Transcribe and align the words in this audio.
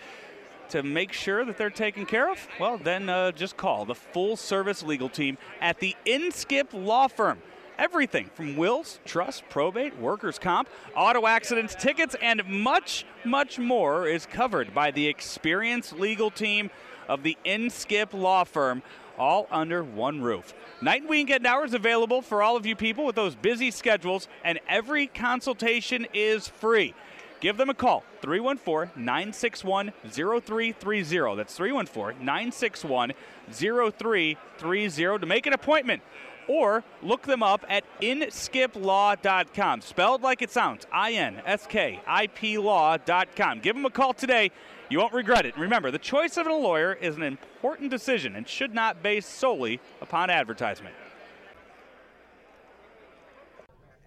to 0.70 0.84
make 0.84 1.12
sure 1.14 1.44
that 1.46 1.58
they're 1.58 1.70
taken 1.70 2.06
care 2.06 2.32
of? 2.32 2.48
Well, 2.60 2.78
then 2.78 3.10
uh, 3.10 3.32
just 3.32 3.58
call 3.58 3.86
the 3.86 3.96
full 3.96 4.38
service 4.38 4.84
legal 4.84 5.10
team 5.10 5.38
at 5.62 5.80
the 5.80 5.96
Inskip 6.06 6.68
Law 6.74 7.08
Firm. 7.08 7.40
Everything 7.80 8.30
from 8.36 8.56
wills, 8.56 9.00
trust, 9.04 9.44
probate, 9.50 9.98
workers' 9.98 10.38
comp, 10.38 10.70
auto 10.96 11.26
accidents, 11.26 11.74
tickets, 11.76 12.16
and 12.22 12.46
much, 12.48 13.06
much 13.26 13.58
more 13.58 14.08
is 14.08 14.26
covered 14.28 14.74
by 14.74 14.92
the 14.92 15.08
experienced 15.08 15.94
legal 15.94 16.30
team 16.30 16.70
of 17.10 17.24
the 17.24 17.38
Inskip 17.46 18.14
Law 18.14 18.44
Firm, 18.44 18.84
all 19.18 19.48
under 19.52 19.84
one 19.84 20.22
roof. 20.22 20.54
Night 20.82 21.02
and 21.02 21.10
weekend 21.10 21.48
hours 21.48 21.74
available 21.74 22.22
for 22.22 22.44
all 22.44 22.56
of 22.56 22.66
you 22.66 22.76
people 22.76 23.06
with 23.06 23.16
those 23.16 23.36
busy 23.36 23.72
schedules, 23.72 24.28
and 24.44 24.60
every 24.68 25.08
consultation 25.08 26.06
is 26.14 26.48
free. 26.48 26.94
Give 27.40 27.58
them 27.58 27.70
a 27.70 27.74
call, 27.74 28.04
314 28.22 29.04
961 29.04 29.92
0330. 30.10 31.36
That's 31.36 31.54
314 31.56 32.24
961 32.24 33.14
0330 33.52 35.20
to 35.20 35.26
make 35.26 35.46
an 35.46 35.52
appointment. 35.52 36.02
Or 36.48 36.84
look 37.02 37.24
them 37.24 37.44
up 37.44 37.66
at 37.70 37.84
inskiplaw.com. 38.02 39.82
Spelled 39.82 40.22
like 40.22 40.42
it 40.42 40.52
sounds 40.52 40.86
I 40.92 41.14
N 41.14 41.42
S 41.46 41.68
K 41.68 42.02
I 42.06 42.28
P 42.28 42.58
law.com. 42.58 43.60
Give 43.60 43.76
them 43.76 43.86
a 43.86 43.90
call 43.90 44.14
today. 44.14 44.52
You 44.90 45.00
won't 45.00 45.14
regret 45.14 45.46
it. 45.46 45.58
Remember, 45.58 45.90
the 45.90 45.98
choice 45.98 46.38
of 46.38 46.46
a 46.46 46.54
lawyer 46.54 46.94
is 46.94 47.16
an 47.16 47.24
important 47.24 47.90
decision 47.90 48.36
and 48.36 48.48
should 48.48 48.74
not 48.74 49.02
base 49.02 49.26
solely 49.26 49.80
upon 50.02 50.30
advertisement. 50.30 50.96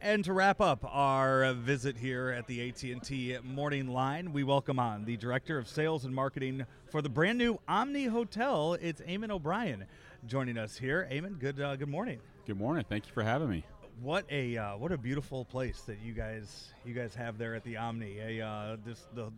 And 0.00 0.24
to 0.24 0.32
wrap 0.32 0.60
up 0.60 0.84
our 0.84 1.52
visit 1.54 1.96
here 1.96 2.28
at 2.28 2.46
the 2.46 2.68
AT&T 2.68 3.38
Morning 3.42 3.88
Line, 3.88 4.32
we 4.32 4.44
welcome 4.44 4.78
on 4.78 5.04
the 5.04 5.16
Director 5.16 5.58
of 5.58 5.66
Sales 5.66 6.04
and 6.04 6.14
Marketing 6.14 6.66
for 6.90 7.00
the 7.00 7.08
brand 7.08 7.38
new 7.38 7.58
Omni 7.66 8.04
Hotel. 8.04 8.74
It's 8.74 9.00
Eamon 9.00 9.30
O'Brien 9.30 9.86
joining 10.26 10.58
us 10.58 10.76
here. 10.76 11.08
Eamon, 11.10 11.38
good 11.38 11.60
uh, 11.60 11.76
good 11.76 11.88
morning. 11.88 12.20
Good 12.46 12.58
morning. 12.58 12.84
Thank 12.88 13.06
you 13.06 13.12
for 13.12 13.22
having 13.22 13.48
me. 13.48 13.64
What 14.02 14.26
a 14.30 14.58
uh, 14.58 14.76
what 14.76 14.92
a 14.92 14.98
beautiful 14.98 15.46
place 15.46 15.80
that 15.82 15.98
you 16.04 16.12
guys 16.12 16.74
you 16.84 16.92
guys 16.92 17.14
have 17.14 17.38
there 17.38 17.54
at 17.54 17.64
the 17.64 17.78
Omni. 17.78 18.18
A 18.18 18.46
uh, 18.46 18.76
this 18.84 19.06
the 19.14 19.32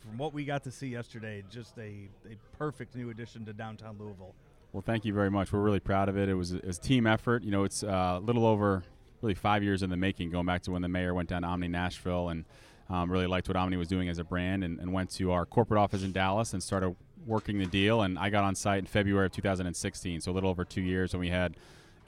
from 0.00 0.18
what 0.18 0.34
we 0.34 0.44
got 0.44 0.64
to 0.64 0.70
see 0.72 0.88
yesterday, 0.88 1.44
just 1.48 1.78
a, 1.78 2.08
a 2.28 2.36
perfect 2.58 2.96
new 2.96 3.10
addition 3.10 3.44
to 3.46 3.52
downtown 3.52 3.96
Louisville. 3.98 4.34
Well, 4.72 4.82
thank 4.84 5.04
you 5.04 5.14
very 5.14 5.30
much. 5.30 5.52
We're 5.52 5.60
really 5.60 5.80
proud 5.80 6.08
of 6.08 6.18
it. 6.18 6.28
It 6.28 6.34
was, 6.34 6.52
it 6.52 6.66
was 6.66 6.76
a 6.76 6.80
team 6.80 7.06
effort. 7.06 7.42
You 7.42 7.50
know, 7.50 7.64
it's 7.64 7.82
uh, 7.82 8.18
a 8.18 8.20
little 8.20 8.44
over 8.44 8.82
really 9.22 9.34
five 9.34 9.62
years 9.62 9.82
in 9.82 9.90
the 9.90 9.96
making, 9.96 10.30
going 10.30 10.46
back 10.46 10.62
to 10.62 10.70
when 10.70 10.82
the 10.82 10.88
mayor 10.88 11.14
went 11.14 11.28
down 11.28 11.42
to 11.42 11.48
Omni 11.48 11.68
Nashville 11.68 12.28
and 12.28 12.44
um, 12.88 13.10
really 13.10 13.26
liked 13.26 13.48
what 13.48 13.56
Omni 13.56 13.76
was 13.76 13.88
doing 13.88 14.08
as 14.08 14.18
a 14.18 14.24
brand 14.24 14.62
and, 14.62 14.78
and 14.78 14.92
went 14.92 15.10
to 15.12 15.32
our 15.32 15.44
corporate 15.44 15.80
office 15.80 16.02
in 16.02 16.12
Dallas 16.12 16.52
and 16.52 16.62
started 16.62 16.94
working 17.26 17.58
the 17.58 17.66
deal. 17.66 18.02
And 18.02 18.18
I 18.18 18.30
got 18.30 18.44
on 18.44 18.54
site 18.54 18.78
in 18.78 18.86
February 18.86 19.26
of 19.26 19.32
2016, 19.32 20.20
so 20.20 20.30
a 20.30 20.32
little 20.32 20.50
over 20.50 20.64
two 20.64 20.82
years, 20.82 21.12
and 21.12 21.20
we 21.20 21.28
had 21.28 21.56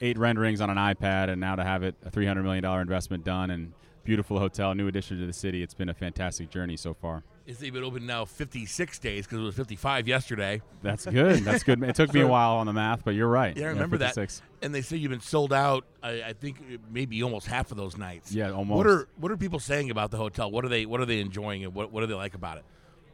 eight 0.01 0.17
renderings 0.17 0.61
on 0.61 0.69
an 0.69 0.77
iPad, 0.77 1.29
and 1.29 1.41
now 1.41 1.55
to 1.55 1.63
have 1.63 1.83
it 1.83 1.95
a 2.05 2.09
$300 2.09 2.43
million 2.43 2.63
investment 2.63 3.25
done 3.25 3.51
and 3.51 3.73
beautiful 4.09 4.39
hotel, 4.39 4.73
new 4.73 4.87
addition 4.87 5.19
to 5.19 5.27
the 5.27 5.33
city. 5.33 5.61
It's 5.61 5.75
been 5.75 5.87
a 5.87 5.93
fantastic 5.93 6.49
journey 6.49 6.75
so 6.77 6.95
far. 6.95 7.21
It's 7.45 7.59
been 7.59 7.83
open 7.83 8.07
now 8.07 8.25
56 8.25 8.97
days 8.97 9.27
because 9.27 9.37
it 9.37 9.43
was 9.43 9.53
55 9.53 10.07
yesterday. 10.07 10.63
That's 10.81 11.05
good. 11.05 11.43
That's 11.43 11.61
good. 11.61 11.83
It 11.83 11.93
took 11.93 12.11
me 12.11 12.21
a 12.21 12.27
while 12.35 12.55
on 12.55 12.65
the 12.65 12.73
math, 12.73 13.05
but 13.05 13.13
you're 13.13 13.27
right. 13.27 13.55
Yeah, 13.55 13.65
I 13.65 13.69
remember 13.69 13.99
that. 13.99 14.17
And 14.63 14.73
they 14.73 14.81
say 14.81 14.97
you've 14.97 15.11
been 15.11 15.19
sold 15.19 15.53
out. 15.53 15.85
I, 16.01 16.23
I, 16.23 16.33
think 16.33 16.57
maybe 16.91 17.21
almost 17.21 17.45
half 17.45 17.69
of 17.69 17.77
those 17.77 17.97
nights. 17.97 18.31
Yeah, 18.31 18.51
almost. 18.51 18.77
What 18.77 18.87
are 18.87 19.07
what 19.17 19.31
are 19.31 19.37
people 19.37 19.59
saying 19.59 19.91
about 19.91 20.09
the 20.09 20.17
hotel? 20.17 20.49
What 20.49 20.65
are 20.65 20.69
they 20.69 20.87
What 20.87 21.01
are 21.01 21.05
they 21.05 21.19
enjoying, 21.19 21.63
and 21.63 21.75
what 21.75 21.91
what 21.91 22.01
do 22.01 22.07
they 22.07 22.15
like 22.15 22.33
about 22.33 22.57
it? 22.57 22.65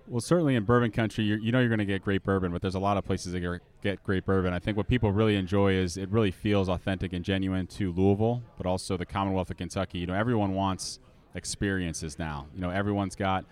Well, 0.07 0.21
certainly 0.21 0.53
in 0.55 0.65
bourbon 0.65 0.91
country, 0.91 1.23
you 1.23 1.51
know 1.51 1.59
you're 1.59 1.69
going 1.69 1.79
to 1.79 1.85
get 1.85 2.03
great 2.03 2.23
bourbon, 2.23 2.51
but 2.51 2.61
there's 2.61 2.75
a 2.75 2.79
lot 2.79 2.95
of 2.95 3.05
places 3.05 3.33
that 3.33 3.61
get 3.81 4.03
great 4.03 4.23
bourbon. 4.23 4.53
I 4.53 4.59
think 4.59 4.77
what 4.77 4.87
people 4.87 5.11
really 5.11 5.35
enjoy 5.35 5.73
is 5.73 5.97
it 5.97 6.09
really 6.09 6.29
feels 6.29 6.69
authentic 6.69 7.11
and 7.11 7.25
genuine 7.25 7.65
to 7.67 7.91
Louisville, 7.91 8.43
but 8.55 8.67
also 8.67 8.97
the 8.97 9.05
Commonwealth 9.05 9.49
of 9.49 9.57
Kentucky. 9.57 9.97
You 9.97 10.05
know, 10.05 10.13
everyone 10.13 10.53
wants 10.53 10.99
experiences 11.33 12.19
now. 12.19 12.45
You 12.53 12.61
know, 12.61 12.69
everyone's 12.69 13.15
got 13.15 13.45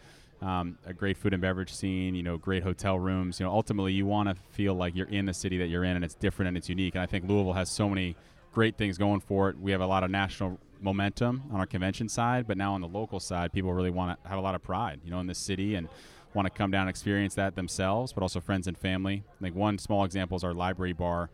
um, 0.44 0.78
a 0.86 0.94
great 0.94 1.18
food 1.18 1.34
and 1.34 1.42
beverage 1.42 1.74
scene, 1.74 2.14
you 2.14 2.22
know, 2.22 2.38
great 2.38 2.62
hotel 2.62 3.00
rooms. 3.00 3.40
You 3.40 3.48
know, 3.48 3.52
ultimately, 3.52 3.94
you 3.94 4.06
want 4.06 4.30
to 4.30 4.36
feel 4.52 4.76
like 4.76 4.96
you're 4.96 5.08
in 5.08 5.26
the 5.26 5.34
city 5.34 5.58
that 5.58 5.70
you're 5.70 5.84
in, 5.84 5.96
and 5.96 6.06
it's 6.06 6.16
different 6.16 6.50
and 6.50 6.58
it's 6.58 6.70
unique. 6.70 6.94
And 6.94 7.02
I 7.02 7.08
think 7.08 7.28
Louisville 7.28 7.54
has 7.54 7.70
so 7.70 7.90
many 7.90 8.16
great 8.54 8.78
things 8.78 9.00
going 9.00 9.22
for 9.22 9.50
it. 9.50 9.58
We 9.58 9.72
have 9.72 9.82
a 9.82 9.88
lot 9.88 10.04
of 10.04 10.12
national 10.12 10.60
momentum 10.82 11.44
on 11.52 11.60
our 11.60 11.66
convention 11.66 12.08
side, 12.10 12.46
but 12.46 12.58
now 12.58 12.76
on 12.76 12.82
the 12.82 12.88
local 12.88 13.20
side, 13.20 13.54
people 13.54 13.74
really 13.74 13.90
want 13.90 14.22
to 14.22 14.30
have 14.30 14.38
a 14.38 14.42
lot 14.42 14.54
of 14.54 14.62
pride, 14.62 15.00
you 15.04 15.10
know, 15.10 15.20
in 15.20 15.26
the 15.26 15.34
city 15.34 15.74
and 15.74 15.88
want 16.34 16.46
to 16.46 16.50
come 16.50 16.72
down 16.72 16.82
and 16.82 16.90
experience 16.90 17.36
that 17.36 17.56
themselves, 17.56 18.14
but 18.14 18.22
also 18.22 18.40
friends 18.40 18.68
and 18.68 18.78
family. 18.78 19.24
I 19.40 19.42
think 19.42 19.56
one 19.56 19.78
small 19.78 20.04
example 20.04 20.36
is 20.38 20.44
our 20.44 20.54
library 20.54 20.94
bar, 20.94 21.30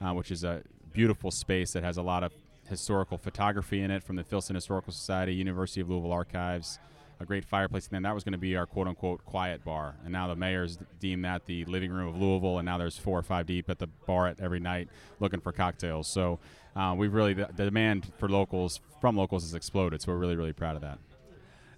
uh, 0.00 0.12
which 0.12 0.30
is 0.30 0.44
a 0.44 0.62
beautiful 0.92 1.30
space 1.30 1.72
that 1.72 1.82
has 1.82 1.96
a 1.96 2.02
lot 2.02 2.22
of 2.22 2.32
historical 2.68 3.18
photography 3.18 3.80
in 3.82 3.90
it 3.90 4.02
from 4.02 4.16
the 4.16 4.24
Filson 4.24 4.54
Historical 4.54 4.92
Society, 4.92 5.34
University 5.34 5.80
of 5.80 5.90
Louisville 5.90 6.12
Archives, 6.12 6.78
a 7.20 7.24
great 7.24 7.44
fireplace. 7.44 7.86
And 7.86 7.92
then 7.92 8.02
that 8.02 8.14
was 8.14 8.24
going 8.24 8.32
to 8.32 8.38
be 8.38 8.56
our 8.56 8.66
quote 8.66 8.86
unquote 8.86 9.24
quiet 9.24 9.64
bar. 9.64 9.96
And 10.04 10.12
now 10.12 10.28
the 10.28 10.36
mayor's 10.36 10.78
deemed 11.00 11.24
that 11.24 11.46
the 11.46 11.64
living 11.66 11.90
room 11.90 12.08
of 12.08 12.20
Louisville, 12.20 12.58
and 12.58 12.66
now 12.66 12.78
there's 12.78 12.96
four 12.96 13.18
or 13.18 13.22
five 13.22 13.46
deep 13.46 13.68
at 13.68 13.78
the 13.78 13.88
bar 14.06 14.28
at 14.28 14.40
every 14.40 14.60
night 14.60 14.88
looking 15.20 15.40
for 15.40 15.52
cocktails. 15.52 16.08
So 16.08 16.38
uh, 16.74 16.94
we've 16.96 17.12
really, 17.12 17.34
the, 17.34 17.48
the 17.54 17.64
demand 17.64 18.12
for 18.18 18.28
locals, 18.28 18.80
from 19.00 19.16
locals, 19.16 19.42
has 19.42 19.54
exploded. 19.54 20.02
So 20.02 20.12
we're 20.12 20.18
really, 20.18 20.36
really 20.36 20.52
proud 20.52 20.76
of 20.76 20.82
that 20.82 20.98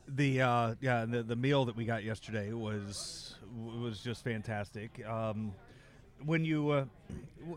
the 0.09 0.41
uh, 0.43 0.75
yeah 0.81 1.05
the, 1.05 1.23
the 1.23 1.37
meal 1.37 1.65
that 1.65 1.77
we 1.77 1.85
got 1.85 2.05
yesterday 2.05 2.53
was 2.53 3.37
was 3.81 4.01
just 4.01 4.25
fantastic. 4.25 5.05
Um, 5.07 5.53
when 6.25 6.45
you, 6.45 6.71
uh, 6.71 6.85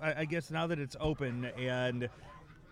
I, 0.02 0.26
guess 0.26 0.52
now 0.52 0.68
that 0.68 0.80
it's 0.80 0.98
open 1.00 1.46
and 1.58 2.10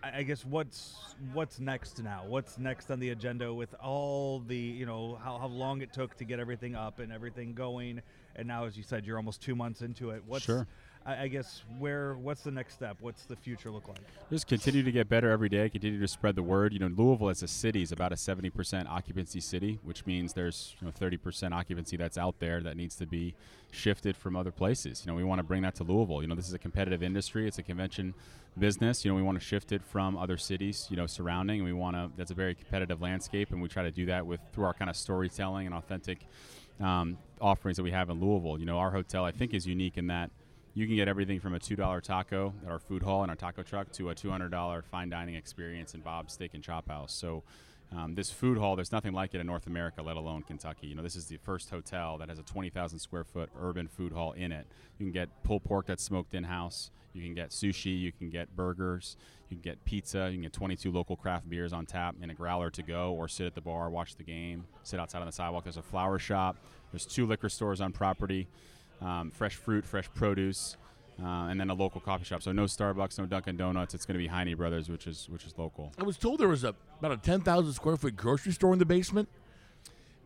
I 0.03 0.23
guess 0.23 0.45
what's 0.45 1.16
what's 1.33 1.59
next 1.59 2.03
now? 2.03 2.23
What's 2.27 2.57
next 2.57 2.91
on 2.91 2.99
the 2.99 3.09
agenda 3.09 3.53
with 3.53 3.73
all 3.81 4.39
the 4.39 4.57
you 4.57 4.85
know 4.85 5.17
how, 5.23 5.37
how 5.37 5.47
long 5.47 5.81
it 5.81 5.93
took 5.93 6.16
to 6.17 6.25
get 6.25 6.39
everything 6.39 6.75
up 6.75 6.99
and 6.99 7.11
everything 7.11 7.53
going, 7.53 8.01
and 8.35 8.47
now 8.47 8.66
as 8.66 8.77
you 8.77 8.83
said, 8.83 9.05
you're 9.05 9.17
almost 9.17 9.41
two 9.41 9.55
months 9.55 9.81
into 9.81 10.11
it. 10.11 10.23
What's, 10.25 10.46
sure. 10.46 10.67
I, 11.07 11.23
I 11.23 11.27
guess 11.29 11.63
where 11.79 12.15
what's 12.15 12.41
the 12.41 12.51
next 12.51 12.73
step? 12.73 12.97
What's 12.99 13.23
the 13.23 13.35
future 13.35 13.71
look 13.71 13.87
like? 13.87 13.99
Just 14.29 14.45
continue 14.45 14.83
to 14.83 14.91
get 14.91 15.07
better 15.07 15.31
every 15.31 15.47
day. 15.47 15.69
Continue 15.69 15.99
to 15.99 16.07
spread 16.07 16.35
the 16.35 16.43
word. 16.43 16.73
You 16.73 16.79
know, 16.79 16.87
Louisville 16.87 17.29
as 17.29 17.41
a 17.41 17.47
city 17.47 17.81
is 17.81 17.93
about 17.93 18.11
a 18.11 18.15
70% 18.15 18.87
occupancy 18.89 19.39
city, 19.39 19.79
which 19.83 20.05
means 20.05 20.33
there's 20.33 20.75
you 20.81 20.85
know 20.85 20.91
30% 20.91 21.53
occupancy 21.53 21.95
that's 21.95 22.17
out 22.17 22.39
there 22.39 22.61
that 22.61 22.75
needs 22.75 22.95
to 22.97 23.05
be 23.05 23.33
shifted 23.71 24.17
from 24.17 24.35
other 24.35 24.51
places. 24.51 25.03
You 25.05 25.11
know, 25.11 25.15
we 25.15 25.23
want 25.23 25.39
to 25.39 25.43
bring 25.43 25.61
that 25.61 25.75
to 25.75 25.83
Louisville. 25.83 26.21
You 26.21 26.27
know, 26.27 26.35
this 26.35 26.47
is 26.47 26.53
a 26.53 26.59
competitive 26.59 27.01
industry. 27.01 27.47
It's 27.47 27.57
a 27.57 27.63
convention 27.63 28.13
business. 28.59 29.05
You 29.05 29.11
know, 29.11 29.15
we 29.15 29.21
want 29.21 29.39
to 29.39 29.43
shift 29.43 29.71
it 29.71 29.83
from 29.83 30.17
other 30.17 30.37
cities, 30.37 30.87
you 30.89 30.97
know, 30.97 31.07
surrounding. 31.07 31.59
And 31.59 31.65
we 31.65 31.73
want 31.73 31.95
to. 31.95 32.11
That's 32.17 32.31
a 32.31 32.35
very 32.35 32.53
competitive 32.53 33.01
landscape, 33.01 33.51
and 33.51 33.61
we 33.61 33.69
try 33.69 33.83
to 33.83 33.91
do 33.91 34.05
that 34.07 34.25
with 34.25 34.41
through 34.51 34.65
our 34.65 34.73
kind 34.73 34.89
of 34.89 34.97
storytelling 34.97 35.67
and 35.67 35.75
authentic 35.75 36.27
um, 36.81 37.17
offerings 37.39 37.77
that 37.77 37.83
we 37.83 37.91
have 37.91 38.09
in 38.09 38.19
Louisville. 38.19 38.59
You 38.59 38.65
know, 38.65 38.77
our 38.77 38.91
hotel 38.91 39.23
I 39.23 39.31
think 39.31 39.53
is 39.53 39.65
unique 39.65 39.97
in 39.97 40.07
that 40.07 40.31
you 40.78 40.85
can 40.85 40.96
get 40.96 41.08
everything 41.08 41.40
from 41.40 41.56
a 41.56 41.59
$2 41.59 42.02
taco 42.03 42.53
at 42.64 42.72
our 42.72 42.78
food 42.78 43.02
hall 43.02 43.24
and 43.24 43.32
our 43.32 43.35
taco 43.35 43.64
truck 43.64 43.91
to 43.94 44.12
a 44.12 44.16
$200 44.16 44.84
fine 44.84 45.09
dining 45.09 45.34
experience 45.34 45.96
in 45.96 46.02
Bob's 46.02 46.34
Steak 46.34 46.53
and 46.53 46.64
Chop 46.64 46.88
House. 46.88 47.14
So 47.14 47.44
Um, 47.96 48.16
this 48.16 48.29
food 48.29 48.58
hall, 48.58 48.76
there's 48.76 48.91
nothing 48.91 49.14
like 49.14 49.34
it 49.34 49.40
in 49.40 49.47
North 49.47 49.66
America, 49.66 50.02
let 50.02 50.18
alone 50.18 50.44
Kentucky. 50.44 50.88
You 50.88 50.96
know, 50.96 51.03
this 51.03 51.16
is 51.16 51.28
the 51.28 51.38
first 51.38 51.70
hotel 51.70 52.18
that 52.18 52.28
has 52.28 52.38
a 52.38 52.44
20,000 52.44 53.00
square 53.00 53.24
foot 53.24 53.50
urban 53.58 53.88
food 53.88 54.12
hall 54.12 54.34
in 54.34 54.52
it. 54.52 54.68
You 55.00 55.06
can 55.06 55.14
get 55.14 55.29
pulled 55.44 55.64
pork 55.64 55.85
that's 55.85 56.03
smoked 56.03 56.34
in 56.34 56.44
house. 56.44 56.91
You 57.14 57.22
can 57.22 57.34
get 57.34 57.52
sushi. 57.52 57.97
You 57.97 58.12
can 58.12 58.29
get 58.29 58.53
burgers. 58.58 59.16
You 59.50 59.56
can 59.56 59.62
get 59.62 59.85
pizza. 59.85 60.28
You 60.28 60.34
can 60.34 60.41
get 60.41 60.52
22 60.52 60.91
local 60.91 61.16
craft 61.16 61.50
beers 61.50 61.72
on 61.72 61.85
tap 61.85 62.16
in 62.22 62.29
a 62.29 62.34
growler 62.34 62.70
to 62.72 62.84
go, 62.84 63.14
or 63.14 63.29
sit 63.29 63.46
at 63.46 63.56
the 63.56 63.62
bar, 63.62 63.90
watch 63.90 64.18
the 64.18 64.24
game, 64.24 64.66
sit 64.84 65.00
outside 65.00 65.20
on 65.22 65.26
the 65.26 65.32
sidewalk. 65.32 65.64
There's 65.64 65.78
a 65.78 65.82
flower 65.82 66.20
shop. 66.20 66.58
There's 66.91 67.06
two 67.06 67.26
liquor 67.26 67.47
stores 67.47 67.79
on 67.79 67.94
property. 67.94 68.50
Um, 69.02 69.32
fresh 69.32 69.55
fruit, 69.55 69.85
fresh 69.85 70.09
produce. 70.14 70.78
Uh, 71.20 71.47
and 71.47 71.59
then 71.59 71.72
a 71.72 71.73
local 71.73 71.99
coffee 71.99 72.26
shop. 72.26 72.44
So 72.44 72.52
no 72.52 72.66
Starbucks, 72.66 73.17
no 73.17 73.26
Dunkin' 73.26 73.58
Donuts. 73.58 73.96
It's 73.96 74.05
going 74.05 74.14
to 74.14 74.20
be 74.20 74.28
Heine 74.28 74.55
Brothers, 74.55 74.88
which 74.88 75.08
is 75.08 75.28
which 75.29 75.46
is 75.46 75.58
local. 75.58 75.91
I 75.97 76.03
was 76.03 76.16
told 76.16 76.40
there 76.40 76.47
was 76.47 76.64
a 76.64 76.76
about 76.99 77.11
a 77.11 77.17
ten 77.17 77.41
thousand 77.41 77.73
square 77.73 77.97
foot 77.97 78.16
grocery 78.16 78.52
store 78.52 78.72
in 78.72 78.78
the 78.78 78.85
basement. 78.85 79.28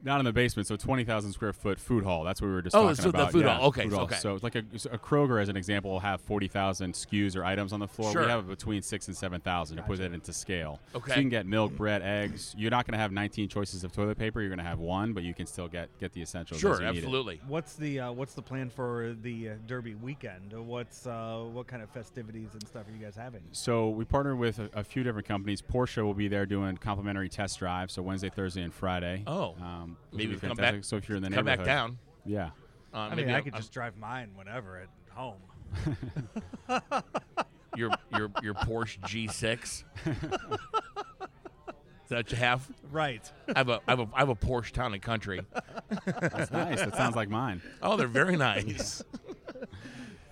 Not 0.03 0.19
in 0.19 0.25
the 0.25 0.33
basement, 0.33 0.67
so 0.67 0.75
twenty 0.75 1.03
thousand 1.03 1.33
square 1.33 1.53
foot 1.53 1.79
food 1.79 2.03
hall. 2.03 2.23
That's 2.23 2.41
what 2.41 2.47
we 2.47 2.53
were 2.53 2.61
just 2.63 2.75
Oh, 2.75 2.81
talking 2.81 2.95
so 2.95 3.01
the 3.03 3.09
about. 3.09 3.31
food 3.31 3.45
yeah, 3.45 3.57
hall. 3.57 3.67
Okay, 3.67 3.83
food 3.83 3.91
so- 3.91 3.95
hall. 3.97 4.05
okay. 4.05 4.15
So 4.15 4.33
it's 4.33 4.43
like 4.43 4.55
a, 4.55 4.59
a 4.91 4.97
Kroger, 4.97 5.41
as 5.41 5.47
an 5.49 5.55
example, 5.57 5.91
will 5.91 5.99
have 5.99 6.21
forty 6.21 6.47
thousand 6.47 6.93
SKUs 6.93 7.35
or 7.35 7.45
items 7.45 7.71
on 7.71 7.79
the 7.79 7.87
floor. 7.87 8.11
Sure. 8.11 8.23
We 8.23 8.29
have 8.29 8.47
between 8.47 8.81
six 8.81 9.07
and 9.07 9.15
seven 9.15 9.41
thousand 9.41 9.77
to 9.77 9.83
put 9.83 9.99
that 9.99 10.11
into 10.13 10.33
scale. 10.33 10.79
Okay. 10.95 11.11
So 11.11 11.15
you 11.17 11.21
can 11.21 11.29
get 11.29 11.45
milk, 11.45 11.75
bread, 11.75 12.01
eggs. 12.01 12.55
You're 12.57 12.71
not 12.71 12.85
going 12.87 12.93
to 12.93 12.97
have 12.99 13.11
nineteen 13.11 13.47
choices 13.47 13.83
of 13.83 13.91
toilet 13.91 14.17
paper. 14.17 14.41
You're 14.41 14.49
going 14.49 14.57
to 14.57 14.63
have 14.65 14.79
one, 14.79 15.13
but 15.13 15.21
you 15.23 15.33
can 15.35 15.45
still 15.45 15.67
get 15.67 15.89
get 15.99 16.13
the 16.13 16.21
essentials. 16.21 16.57
as 16.57 16.61
Sure, 16.61 16.73
you 16.81 16.87
need 16.91 16.97
it. 16.97 17.03
absolutely. 17.03 17.41
What's 17.47 17.75
the 17.75 17.99
uh, 17.99 18.11
what's 18.11 18.33
the 18.33 18.41
plan 18.41 18.69
for 18.69 19.15
the 19.21 19.49
uh, 19.49 19.53
Derby 19.67 19.93
weekend? 19.95 20.53
What's 20.53 21.05
uh, 21.05 21.43
what 21.51 21.67
kind 21.67 21.83
of 21.83 21.89
festivities 21.91 22.49
and 22.53 22.67
stuff 22.67 22.87
are 22.87 22.91
you 22.97 23.03
guys 23.05 23.15
having? 23.15 23.41
So 23.51 23.89
we 23.89 24.05
partnered 24.05 24.39
with 24.39 24.57
a, 24.57 24.69
a 24.73 24.83
few 24.83 25.03
different 25.03 25.27
companies. 25.27 25.61
Porsche 25.61 26.03
will 26.03 26.15
be 26.15 26.27
there 26.27 26.45
doing 26.47 26.75
complimentary 26.77 27.29
test 27.29 27.59
drives. 27.59 27.93
So 27.93 28.01
Wednesday, 28.01 28.29
Thursday, 28.29 28.63
and 28.63 28.73
Friday. 28.73 29.23
Oh. 29.27 29.55
um, 29.61 29.90
which 30.11 30.17
Maybe 30.17 30.27
will 30.33 30.41
be 30.41 30.47
come 30.47 30.57
fantastic. 30.57 30.81
back- 30.81 30.85
So 30.85 30.97
if 30.97 31.07
you're 31.09 31.15
in 31.17 31.23
the 31.23 31.29
neighborhood, 31.29 31.57
Come 31.57 31.65
back 31.65 31.65
down. 31.65 31.97
Yeah. 32.25 32.49
Uh, 32.93 32.97
I 32.97 33.09
maybe 33.09 33.21
mean, 33.23 33.29
I 33.31 33.33
I'm- 33.35 33.43
could 33.43 33.53
I'm- 33.53 33.61
just 33.61 33.71
drive 33.73 33.95
mine 33.97 34.31
whenever 34.35 34.77
at 34.79 34.87
home. 35.13 35.41
your 37.75 37.89
your 38.15 38.29
your 38.43 38.53
Porsche 38.53 38.99
G6. 39.01 39.63
Is 39.63 39.83
that 42.09 42.17
what 42.17 42.31
you 42.31 42.37
have? 42.37 42.67
Right. 42.91 43.31
I 43.55 43.59
have 43.59 43.69
a 43.69 43.79
I 43.87 43.91
have 43.91 43.99
a 44.01 44.07
I 44.13 44.19
have 44.19 44.29
a 44.29 44.35
Porsche 44.35 44.71
Town 44.71 44.93
and 44.93 45.01
Country. 45.01 45.41
That's 46.05 46.51
nice. 46.51 46.79
That 46.81 46.95
sounds 46.95 47.15
like 47.15 47.29
mine. 47.29 47.61
Oh, 47.81 47.95
they're 47.95 48.07
very 48.07 48.35
nice. 48.35 49.01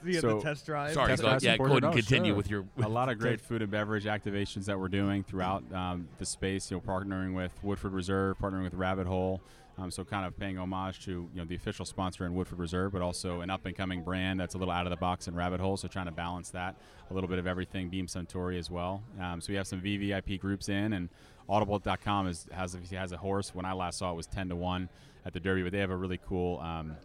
You 0.04 0.20
So- 0.20 0.38
the 0.38 0.44
test 0.44 0.66
drive. 0.66 0.94
Sorry, 0.94 1.08
Test 1.10 1.22
go, 1.22 1.30
drives 1.30 1.44
yeah, 1.44 1.52
and 1.52 1.60
go 1.60 1.66
ahead 1.66 1.84
and 1.84 1.94
continue 1.94 2.32
sure. 2.32 2.38
with 2.38 2.50
your. 2.50 2.66
a 2.82 2.88
lot 2.88 3.10
of 3.10 3.18
great 3.20 3.42
food 3.42 3.62
and 3.62 3.72
beverage 3.72 4.06
activations 4.06 4.66
that 4.66 4.80
we're 4.80 4.88
doing 4.88 5.24
throughout 5.24 5.64
um, 5.74 6.08
the 6.18 6.26
space. 6.26 6.72
You 6.72 6.78
know, 6.78 6.82
partnering 6.82 7.34
with 7.34 7.52
Woodford 7.64 7.94
Reserve, 7.94 8.38
partnering 8.40 8.64
with 8.64 8.74
Rabbit 8.74 9.08
Hole. 9.08 9.42
Um, 9.78 9.92
so 9.92 10.04
kind 10.04 10.26
of 10.26 10.38
paying 10.38 10.58
homage 10.58 11.06
to 11.06 11.12
you 11.12 11.30
know 11.36 11.46
the 11.46 11.56
official 11.56 11.86
sponsor 11.86 12.26
in 12.26 12.36
Woodford 12.36 12.60
Reserve, 12.60 12.92
but 12.92 13.02
also 13.02 13.40
an 13.42 13.50
up 13.50 13.66
and 13.66 13.76
coming 13.76 14.04
brand 14.04 14.38
that's 14.40 14.54
a 14.56 14.58
little 14.58 14.74
out 14.74 14.86
of 14.86 14.90
the 14.90 14.98
box 14.98 15.28
in 15.30 15.36
Rabbit 15.36 15.62
Hole. 15.62 15.78
So 15.78 15.88
trying 15.88 16.08
to 16.08 16.12
balance 16.12 16.50
that, 16.50 16.76
a 17.10 17.14
little 17.14 17.30
bit 17.30 17.40
of 17.40 17.48
everything. 17.48 17.88
Beam 17.88 18.08
Suntory 18.08 18.60
as 18.60 18.70
well. 18.70 19.02
Um, 19.22 19.40
so 19.40 19.52
we 19.52 19.56
have 19.56 19.68
some 19.68 19.80
VVIP 19.82 20.40
groups 20.42 20.68
in, 20.68 20.92
and 20.94 21.08
Audible.com 21.48 22.28
is, 22.28 22.46
has 22.52 22.78
has 22.92 23.12
a 23.12 23.18
horse. 23.18 23.56
When 23.56 23.66
I 23.66 23.74
last 23.74 24.00
saw 24.00 24.12
it 24.12 24.16
was 24.16 24.28
ten 24.28 24.50
to 24.50 24.56
one 24.56 24.90
at 25.26 25.34
the 25.34 25.40
Derby, 25.40 25.64
but 25.64 25.72
they 25.72 25.80
have 25.80 25.92
a 25.92 25.96
really 25.96 26.20
cool. 26.28 26.60
Um, 26.60 26.96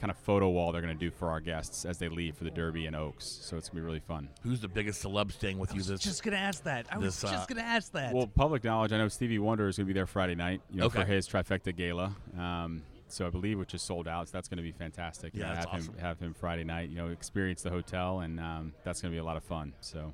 Kind 0.00 0.10
of 0.12 0.16
photo 0.18 0.48
wall 0.48 0.70
they're 0.70 0.80
going 0.80 0.96
to 0.96 1.04
do 1.04 1.10
for 1.10 1.28
our 1.28 1.40
guests 1.40 1.84
as 1.84 1.98
they 1.98 2.08
leave 2.08 2.36
for 2.36 2.44
the 2.44 2.50
Derby 2.52 2.86
and 2.86 2.94
Oaks, 2.94 3.24
so 3.26 3.56
it's 3.56 3.68
gonna 3.68 3.80
be 3.80 3.84
really 3.84 3.98
fun. 3.98 4.28
Who's 4.44 4.60
the 4.60 4.68
biggest 4.68 5.02
celeb 5.04 5.32
staying 5.32 5.58
with 5.58 5.74
you 5.74 5.78
this 5.80 5.88
I 5.88 5.90
you 5.90 5.92
was 5.94 6.00
this? 6.04 6.12
just 6.12 6.22
gonna 6.22 6.36
ask 6.36 6.62
that. 6.62 6.86
I 6.92 6.98
was 6.98 7.20
this, 7.20 7.24
uh, 7.28 7.32
just 7.34 7.48
gonna 7.48 7.62
ask 7.62 7.90
that. 7.92 8.14
Well, 8.14 8.28
public 8.28 8.62
knowledge. 8.62 8.92
I 8.92 8.98
know 8.98 9.08
Stevie 9.08 9.40
Wonder 9.40 9.66
is 9.66 9.76
going 9.76 9.86
to 9.86 9.92
be 9.92 9.98
there 9.98 10.06
Friday 10.06 10.36
night. 10.36 10.60
You 10.70 10.80
know, 10.80 10.86
Okay. 10.86 11.00
for 11.00 11.04
his 11.04 11.28
trifecta 11.28 11.74
gala. 11.74 12.14
Um, 12.38 12.82
so 13.08 13.26
I 13.26 13.30
believe 13.30 13.58
which 13.58 13.74
is 13.74 13.82
sold 13.82 14.06
out. 14.06 14.28
So 14.28 14.32
that's 14.32 14.46
going 14.48 14.58
to 14.58 14.62
be 14.62 14.70
fantastic. 14.70 15.34
You 15.34 15.40
Yeah, 15.40 15.48
know, 15.48 15.54
that's 15.54 15.66
have 15.66 15.80
awesome. 15.80 15.94
him 15.94 16.00
have 16.00 16.18
him 16.20 16.34
Friday 16.34 16.62
night. 16.64 16.90
You 16.90 16.96
know, 16.96 17.08
experience 17.08 17.62
the 17.62 17.70
hotel, 17.70 18.20
and 18.20 18.38
um, 18.38 18.74
that's 18.84 19.00
going 19.02 19.10
to 19.10 19.14
be 19.16 19.18
a 19.20 19.24
lot 19.24 19.36
of 19.36 19.42
fun. 19.42 19.72
So 19.80 20.12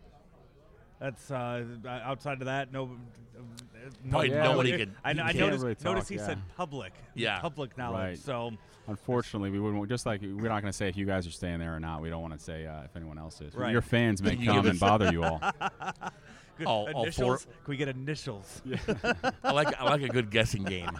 That's 1.00 1.30
uh, 1.30 1.64
outside 1.86 2.40
of 2.40 2.46
that. 2.46 2.72
No, 2.72 2.86
no 2.86 4.10
Probably 4.10 4.30
Yeah, 4.30 4.44
nobody 4.44 4.74
I, 4.74 4.76
could- 4.78 4.94
I, 5.04 5.10
I 5.10 5.32
noticed, 5.32 5.62
really 5.64 5.76
noticed 5.84 6.08
he 6.08 6.16
yeah. 6.16 6.26
said 6.26 6.38
public. 6.56 6.92
Yeah. 7.14 7.40
public 7.40 7.76
knowledge. 7.76 8.00
Right. 8.00 8.18
So 8.18 8.52
unfortunately, 8.86 9.50
we 9.50 9.60
wouldn't. 9.60 9.86
Just 9.88 10.06
like 10.06 10.22
we're 10.22 10.48
not 10.48 10.62
going 10.62 10.72
to 10.72 10.72
say 10.72 10.88
if 10.88 10.96
you 10.96 11.04
guys 11.04 11.26
are 11.26 11.30
staying 11.32 11.58
there 11.58 11.74
or 11.74 11.80
not. 11.80 12.00
We 12.00 12.08
don't 12.10 12.22
want 12.22 12.32
to 12.34 12.38
say 12.42 12.66
uh, 12.66 12.82
if 12.84 12.96
anyone 12.96 13.18
else 13.18 13.40
is. 13.40 13.54
Right. 13.54 13.72
Your 13.72 13.82
fans 13.82 14.22
may 14.22 14.30
Can 14.30 14.40
you 14.40 14.46
give 14.46 14.54
come 14.56 14.66
and 14.66 14.80
bother 14.80 15.12
you 15.12 15.24
all. 15.24 15.40
good. 16.58 16.66
All- 16.66 16.88
all 16.94 17.10
four- 17.10 17.38
Can 17.38 17.48
we 17.66 17.76
get 17.76 17.88
initials? 17.88 18.62
I 19.44 19.52
like 19.52 19.78
I 19.78 19.84
like 19.84 20.02
a 20.02 20.08
good 20.08 20.30
guessing 20.30 20.64
game. 20.64 20.90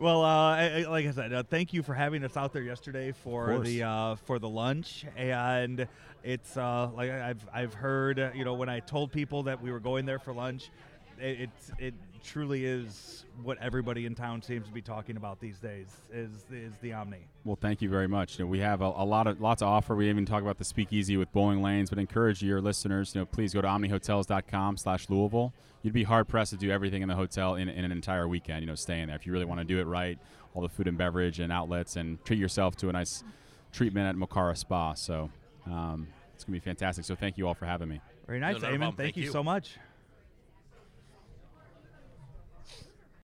Well, 0.00 0.24
uh, 0.24 0.56
I, 0.56 0.86
like 0.88 1.06
I 1.06 1.10
said, 1.10 1.30
uh, 1.30 1.42
thank 1.42 1.74
you 1.74 1.82
for 1.82 1.92
having 1.92 2.24
us 2.24 2.34
out 2.34 2.54
there 2.54 2.62
yesterday 2.62 3.12
for 3.12 3.58
the 3.58 3.82
uh, 3.82 4.14
for 4.14 4.38
the 4.38 4.48
lunch, 4.48 5.04
and 5.14 5.86
it's 6.24 6.56
uh, 6.56 6.88
like 6.96 7.10
I've 7.10 7.46
I've 7.52 7.74
heard, 7.74 8.18
uh, 8.18 8.30
you 8.34 8.46
know, 8.46 8.54
when 8.54 8.70
I 8.70 8.80
told 8.80 9.12
people 9.12 9.42
that 9.42 9.60
we 9.60 9.70
were 9.70 9.78
going 9.78 10.06
there 10.06 10.18
for 10.18 10.32
lunch, 10.32 10.70
it 11.18 11.42
it's, 11.42 11.72
it 11.78 11.94
truly 12.22 12.64
is 12.64 13.24
what 13.42 13.58
everybody 13.60 14.06
in 14.06 14.14
town 14.14 14.42
seems 14.42 14.66
to 14.66 14.72
be 14.72 14.82
talking 14.82 15.16
about 15.16 15.40
these 15.40 15.58
days 15.58 15.86
is 16.12 16.30
is 16.52 16.74
the 16.82 16.92
Omni. 16.92 17.18
Well, 17.44 17.58
thank 17.60 17.80
you 17.80 17.88
very 17.88 18.08
much. 18.08 18.38
You 18.38 18.44
know, 18.44 18.50
we 18.50 18.60
have 18.60 18.80
a, 18.80 18.86
a 18.86 19.04
lot 19.04 19.26
of 19.26 19.40
lots 19.40 19.60
to 19.60 19.66
offer. 19.66 19.94
We 19.96 20.08
even 20.08 20.26
talk 20.26 20.42
about 20.42 20.58
the 20.58 20.64
speakeasy 20.64 21.16
with 21.16 21.32
bowling 21.32 21.62
lanes, 21.62 21.90
but 21.90 21.98
encourage 21.98 22.42
your 22.42 22.60
listeners, 22.60 23.14
you 23.14 23.20
know, 23.20 23.26
please 23.26 23.54
go 23.54 23.60
to 23.60 23.68
omnihotels.com 23.68 24.76
slash 24.76 25.08
Louisville. 25.08 25.52
You'd 25.82 25.94
be 25.94 26.02
hard 26.02 26.28
pressed 26.28 26.50
to 26.50 26.58
do 26.58 26.70
everything 26.70 27.02
in 27.02 27.08
the 27.08 27.16
hotel 27.16 27.54
in, 27.54 27.68
in 27.68 27.84
an 27.84 27.92
entire 27.92 28.28
weekend, 28.28 28.60
you 28.60 28.66
know, 28.66 28.74
staying 28.74 29.06
there. 29.06 29.16
If 29.16 29.26
you 29.26 29.32
really 29.32 29.46
want 29.46 29.60
to 29.60 29.64
do 29.64 29.78
it 29.78 29.86
right, 29.86 30.18
all 30.54 30.62
the 30.62 30.68
food 30.68 30.88
and 30.88 30.98
beverage 30.98 31.40
and 31.40 31.50
outlets 31.52 31.96
and 31.96 32.22
treat 32.24 32.38
yourself 32.38 32.76
to 32.76 32.88
a 32.88 32.92
nice 32.92 33.24
treatment 33.72 34.06
at 34.06 34.16
Mokara 34.16 34.56
Spa. 34.56 34.94
So 34.94 35.30
um, 35.66 36.06
it's 36.34 36.44
going 36.44 36.58
to 36.58 36.60
be 36.60 36.64
fantastic. 36.64 37.04
So 37.04 37.14
thank 37.14 37.38
you 37.38 37.48
all 37.48 37.54
for 37.54 37.66
having 37.66 37.88
me. 37.88 38.00
Very 38.26 38.40
nice, 38.40 38.60
not 38.60 38.72
a 38.72 38.74
Eamon. 38.74 38.80
Thank, 38.80 38.96
Thank 38.96 39.16
you 39.16 39.24
you. 39.24 39.30
so 39.30 39.42
much. 39.42 39.76